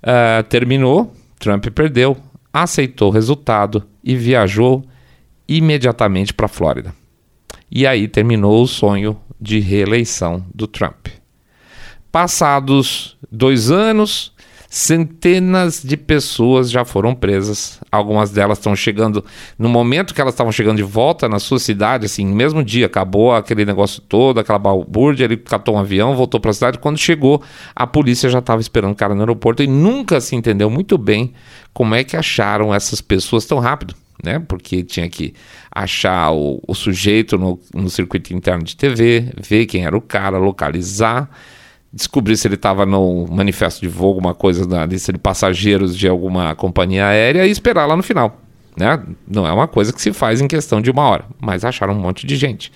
Uh, 0.02 0.44
terminou, 0.44 1.14
Trump 1.40 1.66
perdeu, 1.68 2.18
aceitou 2.54 3.10
o 3.10 3.14
resultado 3.14 3.86
e 4.04 4.16
viajou 4.16 4.84
imediatamente 5.48 6.34
para 6.34 6.46
a 6.46 6.50
Flórida. 6.50 6.94
E 7.72 7.86
aí 7.86 8.08
terminou 8.08 8.64
o 8.64 8.68
sonho 8.68 9.20
de 9.40 9.60
reeleição 9.60 10.46
do 10.54 10.68
Trump. 10.68 11.08
Passados 12.12 13.18
dois 13.32 13.70
anos, 13.70 14.34
Centenas 14.72 15.82
de 15.84 15.98
pessoas 15.98 16.70
já 16.70 16.86
foram 16.86 17.16
presas. 17.16 17.80
Algumas 17.92 18.30
delas 18.30 18.60
estão 18.60 18.76
chegando. 18.76 19.26
No 19.58 19.68
momento 19.68 20.14
que 20.14 20.22
elas 20.22 20.36
estavam 20.36 20.52
chegando 20.52 20.78
de 20.78 20.84
volta 20.84 21.28
na 21.28 21.40
sua 21.40 21.58
cidade, 21.58 22.06
assim, 22.06 22.24
mesmo 22.24 22.64
dia, 22.64 22.86
acabou 22.86 23.34
aquele 23.34 23.66
negócio 23.66 24.00
todo, 24.00 24.40
aquela 24.40 24.60
balbúrdia. 24.60 25.24
Ele 25.24 25.38
catou 25.38 25.74
um 25.74 25.80
avião, 25.80 26.16
voltou 26.16 26.40
para 26.40 26.52
a 26.52 26.54
cidade. 26.54 26.78
Quando 26.78 27.00
chegou, 27.00 27.42
a 27.76 27.88
polícia 27.88 28.30
já 28.30 28.38
estava 28.38 28.62
esperando 28.62 28.92
o 28.92 28.96
cara 28.96 29.16
no 29.16 29.22
aeroporto 29.22 29.64
e 29.64 29.68
nunca 29.68 30.22
se 30.22 30.36
entendeu 30.36 30.70
muito 30.70 31.00
bem 31.00 31.34
como 31.74 31.96
é 31.96 32.04
que 32.04 32.16
acharam 32.16 32.72
essas 32.72 33.02
pessoas 33.02 33.46
tão 33.46 33.58
rápido. 33.58 33.96
Né? 34.24 34.38
Porque 34.38 34.84
tinha 34.84 35.10
que 35.10 35.34
achar 35.72 36.32
o, 36.32 36.62
o 36.68 36.76
sujeito 36.76 37.40
no, 37.40 37.60
no 37.74 37.90
circuito 37.90 38.36
interno 38.36 38.64
de 38.64 38.76
TV, 38.76 39.32
ver 39.42 39.66
quem 39.66 39.86
era 39.86 39.98
o 39.98 40.02
cara, 40.02 40.38
localizar 40.38 41.28
descobrir 41.92 42.38
se 42.38 42.48
ele 42.48 42.56
estava 42.56 42.86
no 42.86 43.26
manifesto 43.28 43.82
de 43.82 43.88
voo, 43.88 44.10
alguma 44.10 44.34
coisa 44.34 44.66
na 44.66 44.86
lista 44.86 45.12
de 45.12 45.20
passageiros 45.20 45.98
de 45.98 46.08
alguma 46.08 46.56
companhia 46.56 47.08
aérea 47.08 47.46
e 47.46 47.52
esperar 47.52 47.86
lá 47.86 47.96
no 47.96 48.04
final. 48.04 48.40
Né? 48.78 49.02
Não 49.28 49.46
é 49.46 49.52
uma 49.52 49.68
coisa 49.68 49.92
que 49.92 50.02
se 50.02 50.14
faz 50.14 50.40
em 50.40 50.48
questão 50.48 50.82
de 50.82 50.92
uma 50.92 51.04
hora, 51.04 51.26
mas 51.40 51.66
acharam 51.66 51.94
um 51.94 52.00
monte 52.00 52.26
de 52.26 52.36
gente. 52.36 52.72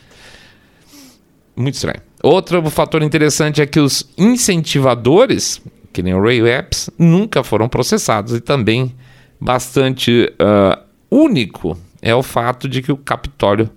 Muito 1.55 1.75
estranho. 1.75 2.01
Outro 2.23 2.67
fator 2.69 3.03
interessante 3.03 3.61
é 3.61 3.65
que 3.65 3.79
os 3.79 4.09
incentivadores, 4.17 5.61
que 5.91 6.01
nem 6.01 6.13
o 6.13 6.21
Ray 6.21 6.41
Epps, 6.41 6.89
nunca 6.97 7.43
foram 7.43 7.69
processados 7.69 8.33
e 8.33 8.41
também 8.41 8.95
bastante 9.39 10.31
uh, 10.41 10.81
único 11.11 11.77
é 12.01 12.13
o 12.15 12.23
fato 12.23 12.67
de 12.67 12.81
que 12.81 12.91
o 12.91 12.97
Capitólio 12.97 13.69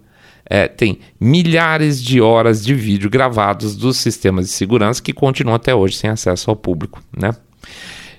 é, 0.49 0.69
tem 0.69 1.01
milhares 1.21 2.03
de 2.03 2.21
horas 2.21 2.65
de 2.65 2.75
vídeo 2.75 3.11
gravados 3.11 3.77
dos 3.77 3.97
sistemas 3.97 4.47
de 4.47 4.53
segurança 4.53 5.03
que 5.03 5.13
continuam 5.13 5.57
até 5.57 5.75
hoje 5.75 5.97
sem 5.97 6.09
acesso 6.09 6.51
ao 6.51 6.57
público, 6.57 7.03
né? 7.17 7.35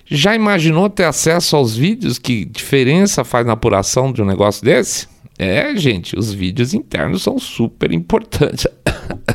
Já 0.05 0.33
imaginou 0.33 0.89
ter 0.89 1.03
acesso 1.03 1.55
aos 1.55 1.75
vídeos? 1.75 2.17
Que 2.17 2.45
diferença 2.45 3.25
faz 3.25 3.45
na 3.45 3.53
apuração 3.53 4.13
de 4.13 4.21
um 4.21 4.25
negócio 4.25 4.63
desse? 4.63 5.07
É, 5.37 5.75
gente, 5.75 6.17
os 6.17 6.33
vídeos 6.33 6.73
internos 6.73 7.23
são 7.23 7.37
super 7.37 7.91
importantes. 7.91 8.67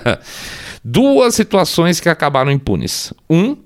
Duas 0.82 1.34
situações 1.34 2.00
que 2.00 2.08
acabaram 2.08 2.50
impunes. 2.50 3.12
Um, 3.28 3.56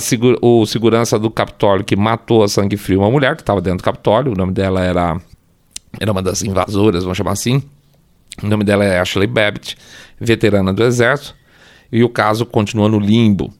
Segura, 0.00 0.36
o 0.42 0.66
segurança 0.66 1.18
do 1.18 1.30
Capitólio 1.30 1.84
que 1.84 1.94
matou 1.94 2.42
a 2.42 2.48
sangue 2.48 2.76
frio 2.76 3.00
uma 3.00 3.10
mulher 3.10 3.36
que 3.36 3.42
estava 3.42 3.60
dentro 3.60 3.78
do 3.78 3.84
Capitólio. 3.84 4.32
O 4.32 4.36
nome 4.36 4.52
dela 4.52 4.82
era, 4.82 5.20
era 5.98 6.12
uma 6.12 6.22
das 6.22 6.42
invasoras, 6.42 7.02
vamos 7.04 7.16
chamar 7.16 7.32
assim. 7.32 7.62
O 8.42 8.46
nome 8.46 8.64
dela 8.64 8.84
é 8.84 8.98
Ashley 8.98 9.26
Babbitt, 9.26 9.76
veterana 10.20 10.72
do 10.72 10.82
Exército. 10.84 11.34
E 11.90 12.02
o 12.02 12.08
caso 12.08 12.44
continua 12.44 12.88
no 12.88 12.98
limbo. 12.98 13.52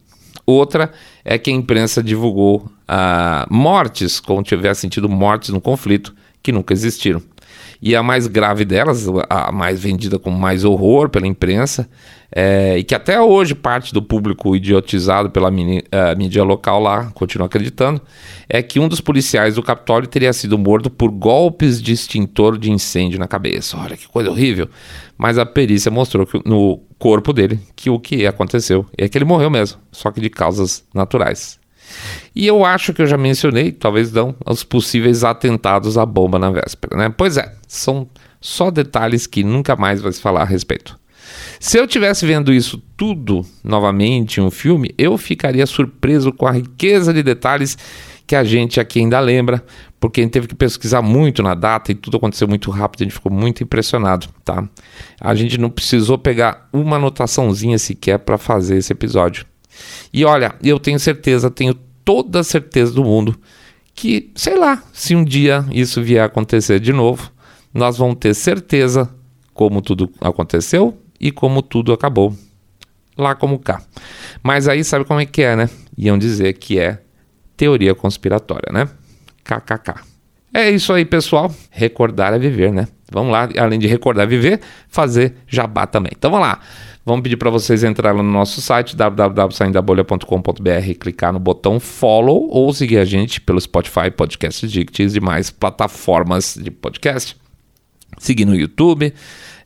Outra 0.45 0.93
é 1.25 1.39
que 1.39 1.51
a 1.51 1.53
imprensa 1.53 2.03
divulgou 2.03 2.71
ah, 2.87 3.47
mortes, 3.51 4.21
como 4.21 4.43
tivesse 4.43 4.83
sentido 4.83 5.09
mortes 5.09 5.51
no 5.51 5.61
conflito, 5.61 6.15
que 6.43 6.53
nunca 6.53 6.73
existiram. 6.73 7.23
E 7.81 7.95
a 7.95 8.03
mais 8.03 8.27
grave 8.27 8.65
delas, 8.65 9.07
a 9.29 9.53
mais 9.53 9.81
vendida 9.81 10.19
com 10.19 10.31
mais 10.31 10.65
horror 10.65 11.09
pela 11.09 11.27
imprensa, 11.27 11.89
é, 12.31 12.79
e 12.79 12.85
que 12.85 12.95
até 12.95 13.21
hoje 13.21 13.55
parte 13.55 13.93
do 13.93 14.03
público 14.03 14.55
idiotizado 14.55 15.31
pela 15.31 15.51
mini, 15.51 15.79
uh, 15.79 16.17
mídia 16.17 16.43
local 16.43 16.81
lá 16.81 17.11
continua 17.13 17.47
acreditando, 17.47 18.01
é 18.49 18.63
que 18.63 18.81
um 18.81 18.89
dos 18.89 19.01
policiais 19.01 19.55
do 19.55 19.63
Capitólio 19.63 20.09
teria 20.09 20.33
sido 20.33 20.59
morto 20.59 20.91
por 20.91 21.11
golpes 21.11 21.81
de 21.81 21.93
extintor 21.93 22.59
de 22.59 22.71
incêndio 22.71 23.19
na 23.19 23.29
cabeça. 23.29 23.77
Olha 23.77 23.97
que 23.97 24.09
coisa 24.09 24.31
horrível. 24.31 24.69
Mas 25.17 25.39
a 25.39 25.47
perícia 25.47 25.91
mostrou 25.91 26.27
que, 26.27 26.41
no 26.45 26.81
corpo 26.99 27.33
dele 27.33 27.59
que 27.75 27.89
o 27.89 27.99
que 27.99 28.27
aconteceu 28.27 28.85
é 28.97 29.09
que 29.09 29.17
ele 29.17 29.25
morreu 29.25 29.51
mesmo, 29.51 29.79
só 29.91 30.11
que 30.11 30.21
de 30.21 30.29
causas 30.29 30.85
naturais. 30.95 31.59
E 32.35 32.47
eu 32.47 32.65
acho 32.65 32.93
que 32.93 33.01
eu 33.01 33.07
já 33.07 33.17
mencionei, 33.17 33.71
talvez 33.73 34.13
não, 34.13 34.35
os 34.45 34.65
possíveis 34.65 35.25
atentados 35.25 35.97
à 35.97 36.05
bomba 36.05 36.39
na 36.39 36.51
véspera, 36.51 36.97
né? 36.97 37.15
Pois 37.17 37.37
é, 37.37 37.53
são 37.67 38.09
só 38.41 38.71
detalhes 38.71 39.27
que 39.27 39.43
nunca 39.43 39.77
mais 39.77 40.01
vai 40.01 40.13
se 40.13 40.21
falar 40.21 40.43
a 40.43 40.45
respeito. 40.45 40.99
Se 41.59 41.79
eu 41.79 41.87
tivesse 41.87 42.27
vendo 42.27 42.53
isso 42.53 42.83
tudo 42.97 43.45
novamente 43.65 44.41
em 44.41 44.43
um 44.43 44.51
filme, 44.51 44.95
eu 44.99 45.17
ficaria 45.17 45.67
surpreso 45.67 46.33
com 46.33 46.47
a 46.47 46.53
riqueza 46.53 47.13
de 47.13 47.23
detalhes 47.23 47.77
que 48.27 48.35
a 48.35 48.43
gente 48.43 48.81
aqui 48.81 48.99
ainda 48.99 49.21
lembra, 49.21 49.65
porque 50.01 50.21
a 50.21 50.25
gente 50.25 50.33
teve 50.33 50.49
que 50.49 50.55
pesquisar 50.55 51.01
muito 51.01 51.43
na 51.43 51.55
data 51.55 51.93
e 51.93 51.95
tudo 51.95 52.17
aconteceu 52.17 52.49
muito 52.49 52.71
rápido, 52.71 53.03
a 53.03 53.05
gente 53.05 53.15
ficou 53.15 53.31
muito 53.31 53.63
impressionado, 53.63 54.27
tá? 54.45 54.69
A 55.21 55.35
gente 55.35 55.59
não 55.59 55.71
precisou 55.71 56.19
pegar 56.19 56.69
uma 56.73 56.97
anotaçãozinha 56.97 57.79
sequer 57.79 58.19
para 58.19 58.37
fazer 58.37 58.79
esse 58.79 58.93
episódio. 58.93 59.47
E 60.13 60.25
olha, 60.25 60.55
eu 60.63 60.81
tenho 60.81 60.99
certeza, 60.99 61.51
tenho 61.51 61.75
toda 62.05 62.41
a 62.41 62.45
certeza 62.45 62.93
do 62.93 63.05
mundo 63.05 63.39
que, 63.95 64.31
sei 64.35 64.59
lá, 64.59 64.83
se 64.93 65.15
um 65.15 65.25
dia 65.25 65.65
isso 65.71 66.03
vier 66.03 66.23
a 66.23 66.27
acontecer 66.27 66.81
de 66.81 66.93
novo, 66.93 67.31
nós 67.73 67.97
vamos 67.97 68.17
ter 68.19 68.35
certeza 68.35 69.09
como 69.55 69.81
tudo 69.81 70.11
aconteceu 70.21 70.99
e 71.21 71.31
como 71.31 71.63
tudo 71.63 71.93
acabou. 71.93 72.35
Lá 73.17 73.35
como 73.35 73.59
cá. 73.59 73.83
Mas 74.43 74.69
aí 74.69 74.85
sabe 74.85 75.05
como 75.05 75.21
é 75.21 75.27
que 75.27 75.43
é, 75.43 75.57
né? 75.57 75.71
Iam 75.97 76.19
dizer 76.19 76.53
que 76.55 76.79
é 76.79 77.01
teoria 77.57 77.95
conspiratória, 77.95 78.71
né? 78.73 78.89
KKK. 79.43 80.03
É 80.53 80.71
isso 80.71 80.93
aí, 80.93 81.05
pessoal. 81.05 81.53
Recordar 81.71 82.35
é 82.35 82.39
viver, 82.39 82.73
né? 82.73 82.89
Vamos 83.11 83.33
lá, 83.33 83.49
além 83.59 83.79
de 83.79 83.87
recordar 83.87 84.27
viver, 84.27 84.61
fazer 84.89 85.37
jabá 85.47 85.87
também. 85.87 86.13
Então 86.17 86.31
vamos 86.31 86.47
lá. 86.47 86.61
Vamos 87.05 87.23
pedir 87.23 87.37
para 87.37 87.51
vocês 87.51 87.85
entrarem 87.85 88.21
no 88.21 88.29
nosso 88.31 88.61
site 88.61 88.97
www.saindabolha.com.br, 88.97 90.95
clicar 90.99 91.33
no 91.33 91.39
botão 91.39 91.79
follow 91.79 92.49
ou 92.51 92.73
seguir 92.73 92.99
a 92.99 93.05
gente 93.05 93.41
pelo 93.41 93.61
Spotify, 93.61 94.11
Podcast 94.11 94.67
Dict 94.67 95.03
e 95.03 95.07
demais 95.07 95.49
plataformas 95.51 96.59
de 96.61 96.69
podcast. 96.71 97.37
Seguir 98.19 98.45
no 98.45 98.57
YouTube, 98.57 99.15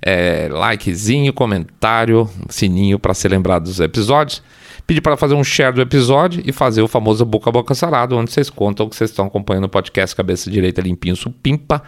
é, 0.02 0.48
likezinho, 0.48 1.32
comentário, 1.32 2.28
sininho 2.48 2.98
para 2.98 3.14
ser 3.14 3.28
lembrado 3.28 3.64
dos 3.64 3.80
episódios. 3.80 4.42
Pedir 4.86 5.00
para 5.00 5.16
fazer 5.16 5.34
um 5.34 5.44
share 5.44 5.74
do 5.74 5.80
episódio 5.80 6.42
e 6.44 6.52
fazer 6.52 6.82
o 6.82 6.88
famoso 6.88 7.24
boca 7.24 7.48
a 7.50 7.52
boca 7.52 7.74
sarado, 7.74 8.16
onde 8.16 8.32
vocês 8.32 8.50
contam 8.50 8.88
que 8.88 8.96
vocês 8.96 9.10
estão 9.10 9.26
acompanhando 9.26 9.64
o 9.64 9.68
podcast 9.68 10.16
Cabeça 10.16 10.50
Direita 10.50 10.80
Limpinho 10.80 11.14
Supimpa, 11.14 11.82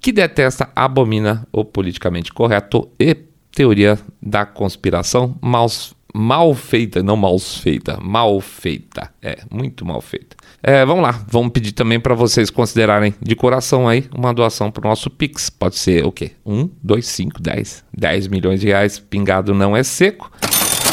que 0.00 0.12
detesta, 0.12 0.68
abomina 0.74 1.46
o 1.52 1.64
politicamente 1.64 2.32
correto 2.32 2.90
e 2.98 3.16
teoria 3.52 3.98
da 4.20 4.44
conspiração 4.44 5.36
mal, 5.40 5.66
mal 6.12 6.54
feita, 6.54 7.02
não 7.02 7.16
mal 7.16 7.38
feita, 7.38 7.98
mal 8.00 8.40
feita. 8.40 9.10
É, 9.22 9.38
muito 9.50 9.84
mal 9.84 10.00
feita. 10.00 10.36
É, 10.62 10.84
vamos 10.84 11.02
lá, 11.02 11.24
vamos 11.28 11.52
pedir 11.52 11.72
também 11.72 11.98
para 11.98 12.14
vocês 12.14 12.50
considerarem 12.50 13.14
de 13.20 13.34
coração 13.34 13.88
aí 13.88 14.04
uma 14.16 14.32
doação 14.32 14.70
para 14.70 14.86
o 14.86 14.88
nosso 14.88 15.10
Pix. 15.10 15.50
Pode 15.50 15.76
ser 15.76 16.04
o 16.04 16.12
quê? 16.12 16.32
1, 16.44 16.68
2, 16.82 17.06
5, 17.06 17.42
10. 17.42 17.84
10 17.96 18.28
milhões 18.28 18.60
de 18.60 18.66
reais 18.68 18.98
pingado 18.98 19.54
não 19.54 19.76
é 19.76 19.82
seco. 19.82 20.30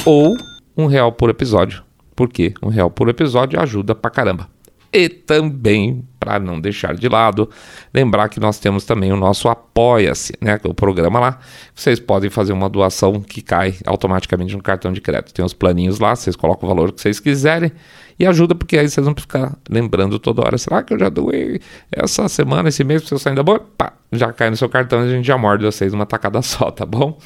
Ou 0.05 0.35
um 0.75 0.85
real 0.85 1.11
por 1.11 1.29
episódio. 1.29 1.83
Porque 2.15 2.53
um 2.61 2.69
real 2.69 2.89
por 2.89 3.09
episódio 3.09 3.59
ajuda 3.59 3.93
pra 3.93 4.09
caramba. 4.09 4.49
E 4.91 5.07
também, 5.07 6.03
para 6.19 6.39
não 6.39 6.59
deixar 6.59 6.95
de 6.95 7.07
lado, 7.07 7.47
lembrar 7.93 8.27
que 8.27 8.39
nós 8.39 8.57
temos 8.59 8.85
também 8.85 9.13
o 9.13 9.15
nosso 9.15 9.47
Apoia-se, 9.47 10.33
né? 10.41 10.59
O 10.63 10.73
programa 10.73 11.19
lá. 11.19 11.39
Vocês 11.75 11.99
podem 11.99 12.29
fazer 12.29 12.53
uma 12.53 12.67
doação 12.67 13.21
que 13.21 13.41
cai 13.41 13.75
automaticamente 13.85 14.55
no 14.55 14.63
cartão 14.63 14.91
de 14.91 14.99
crédito. 14.99 15.33
Tem 15.33 15.45
os 15.45 15.53
planinhos 15.53 15.99
lá, 15.99 16.15
vocês 16.15 16.35
colocam 16.35 16.67
o 16.67 16.73
valor 16.73 16.91
que 16.91 17.01
vocês 17.01 17.19
quiserem 17.19 17.71
e 18.19 18.25
ajuda, 18.25 18.55
porque 18.55 18.77
aí 18.77 18.89
vocês 18.89 19.05
vão 19.05 19.15
ficar 19.15 19.55
lembrando 19.69 20.17
toda 20.17 20.41
hora. 20.41 20.57
Será 20.57 20.81
que 20.81 20.93
eu 20.93 20.99
já 20.99 21.07
doei 21.07 21.61
essa 21.91 22.27
semana, 22.27 22.69
esse 22.69 22.83
mês, 22.83 23.03
para 23.03 23.15
eu 23.15 23.19
sair 23.19 23.35
da 23.35 23.43
boa? 23.43 23.59
Pá, 23.59 23.93
já 24.11 24.33
cai 24.33 24.49
no 24.49 24.57
seu 24.57 24.67
cartão 24.67 25.05
e 25.05 25.07
a 25.07 25.15
gente 25.15 25.25
já 25.25 25.37
morde 25.37 25.63
vocês 25.63 25.93
uma 25.93 26.05
tacada 26.05 26.41
só, 26.41 26.71
tá 26.71 26.85
bom? 26.85 27.17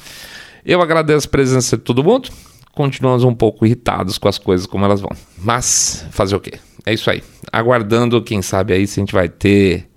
Eu 0.64 0.80
agradeço 0.80 1.26
a 1.26 1.30
presença 1.30 1.76
de 1.76 1.82
todo 1.82 2.04
mundo. 2.04 2.30
Continuamos 2.74 3.24
um 3.24 3.34
pouco 3.34 3.64
irritados 3.64 4.18
com 4.18 4.28
as 4.28 4.38
coisas 4.38 4.66
como 4.66 4.84
elas 4.84 5.00
vão. 5.00 5.12
Mas 5.38 6.06
fazer 6.10 6.34
o 6.34 6.40
quê? 6.40 6.58
é 6.84 6.92
isso 6.92 7.10
aí. 7.10 7.22
Aguardando, 7.52 8.22
quem 8.22 8.42
sabe 8.42 8.72
aí, 8.72 8.86
se 8.86 9.00
a 9.00 9.02
gente 9.02 9.12
vai 9.12 9.28
ter 9.28 9.88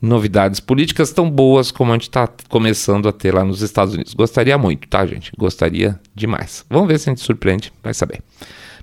novidades 0.00 0.60
políticas 0.60 1.10
tão 1.10 1.30
boas 1.30 1.70
como 1.70 1.90
a 1.90 1.94
gente 1.94 2.02
está 2.02 2.28
começando 2.48 3.08
a 3.08 3.12
ter 3.12 3.34
lá 3.34 3.44
nos 3.44 3.62
Estados 3.62 3.94
Unidos. 3.94 4.14
Gostaria 4.14 4.56
muito, 4.56 4.86
tá, 4.88 5.04
gente? 5.06 5.32
Gostaria 5.36 5.98
demais. 6.14 6.64
Vamos 6.68 6.88
ver 6.88 6.98
se 6.98 7.08
a 7.08 7.12
gente 7.12 7.22
surpreende, 7.22 7.72
vai 7.82 7.94
saber. 7.94 8.22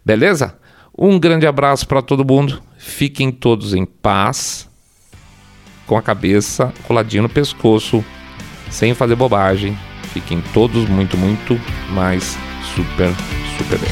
Beleza? 0.04 0.58
Um 0.98 1.20
grande 1.20 1.48
abraço 1.48 1.88
para 1.88 2.02
todo 2.02 2.26
mundo. 2.26 2.62
Fiquem 2.78 3.32
todos 3.32 3.74
em 3.74 3.86
paz, 3.86 4.70
com 5.88 5.98
a 5.98 6.02
cabeça 6.02 6.74
coladinha 6.86 7.24
no 7.24 7.30
pescoço, 7.30 8.04
sem 8.70 8.94
fazer 8.94 9.16
bobagem. 9.16 9.78
Fiquem 10.12 10.44
todos 10.54 10.88
muito, 10.90 11.18
muito 11.18 11.60
mais 11.92 12.38
super, 12.76 13.10
super 13.58 13.78
bem. 13.80 13.90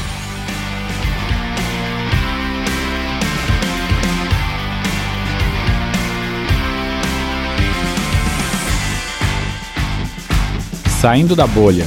Saindo 11.00 11.34
da 11.34 11.48
Bolha 11.48 11.86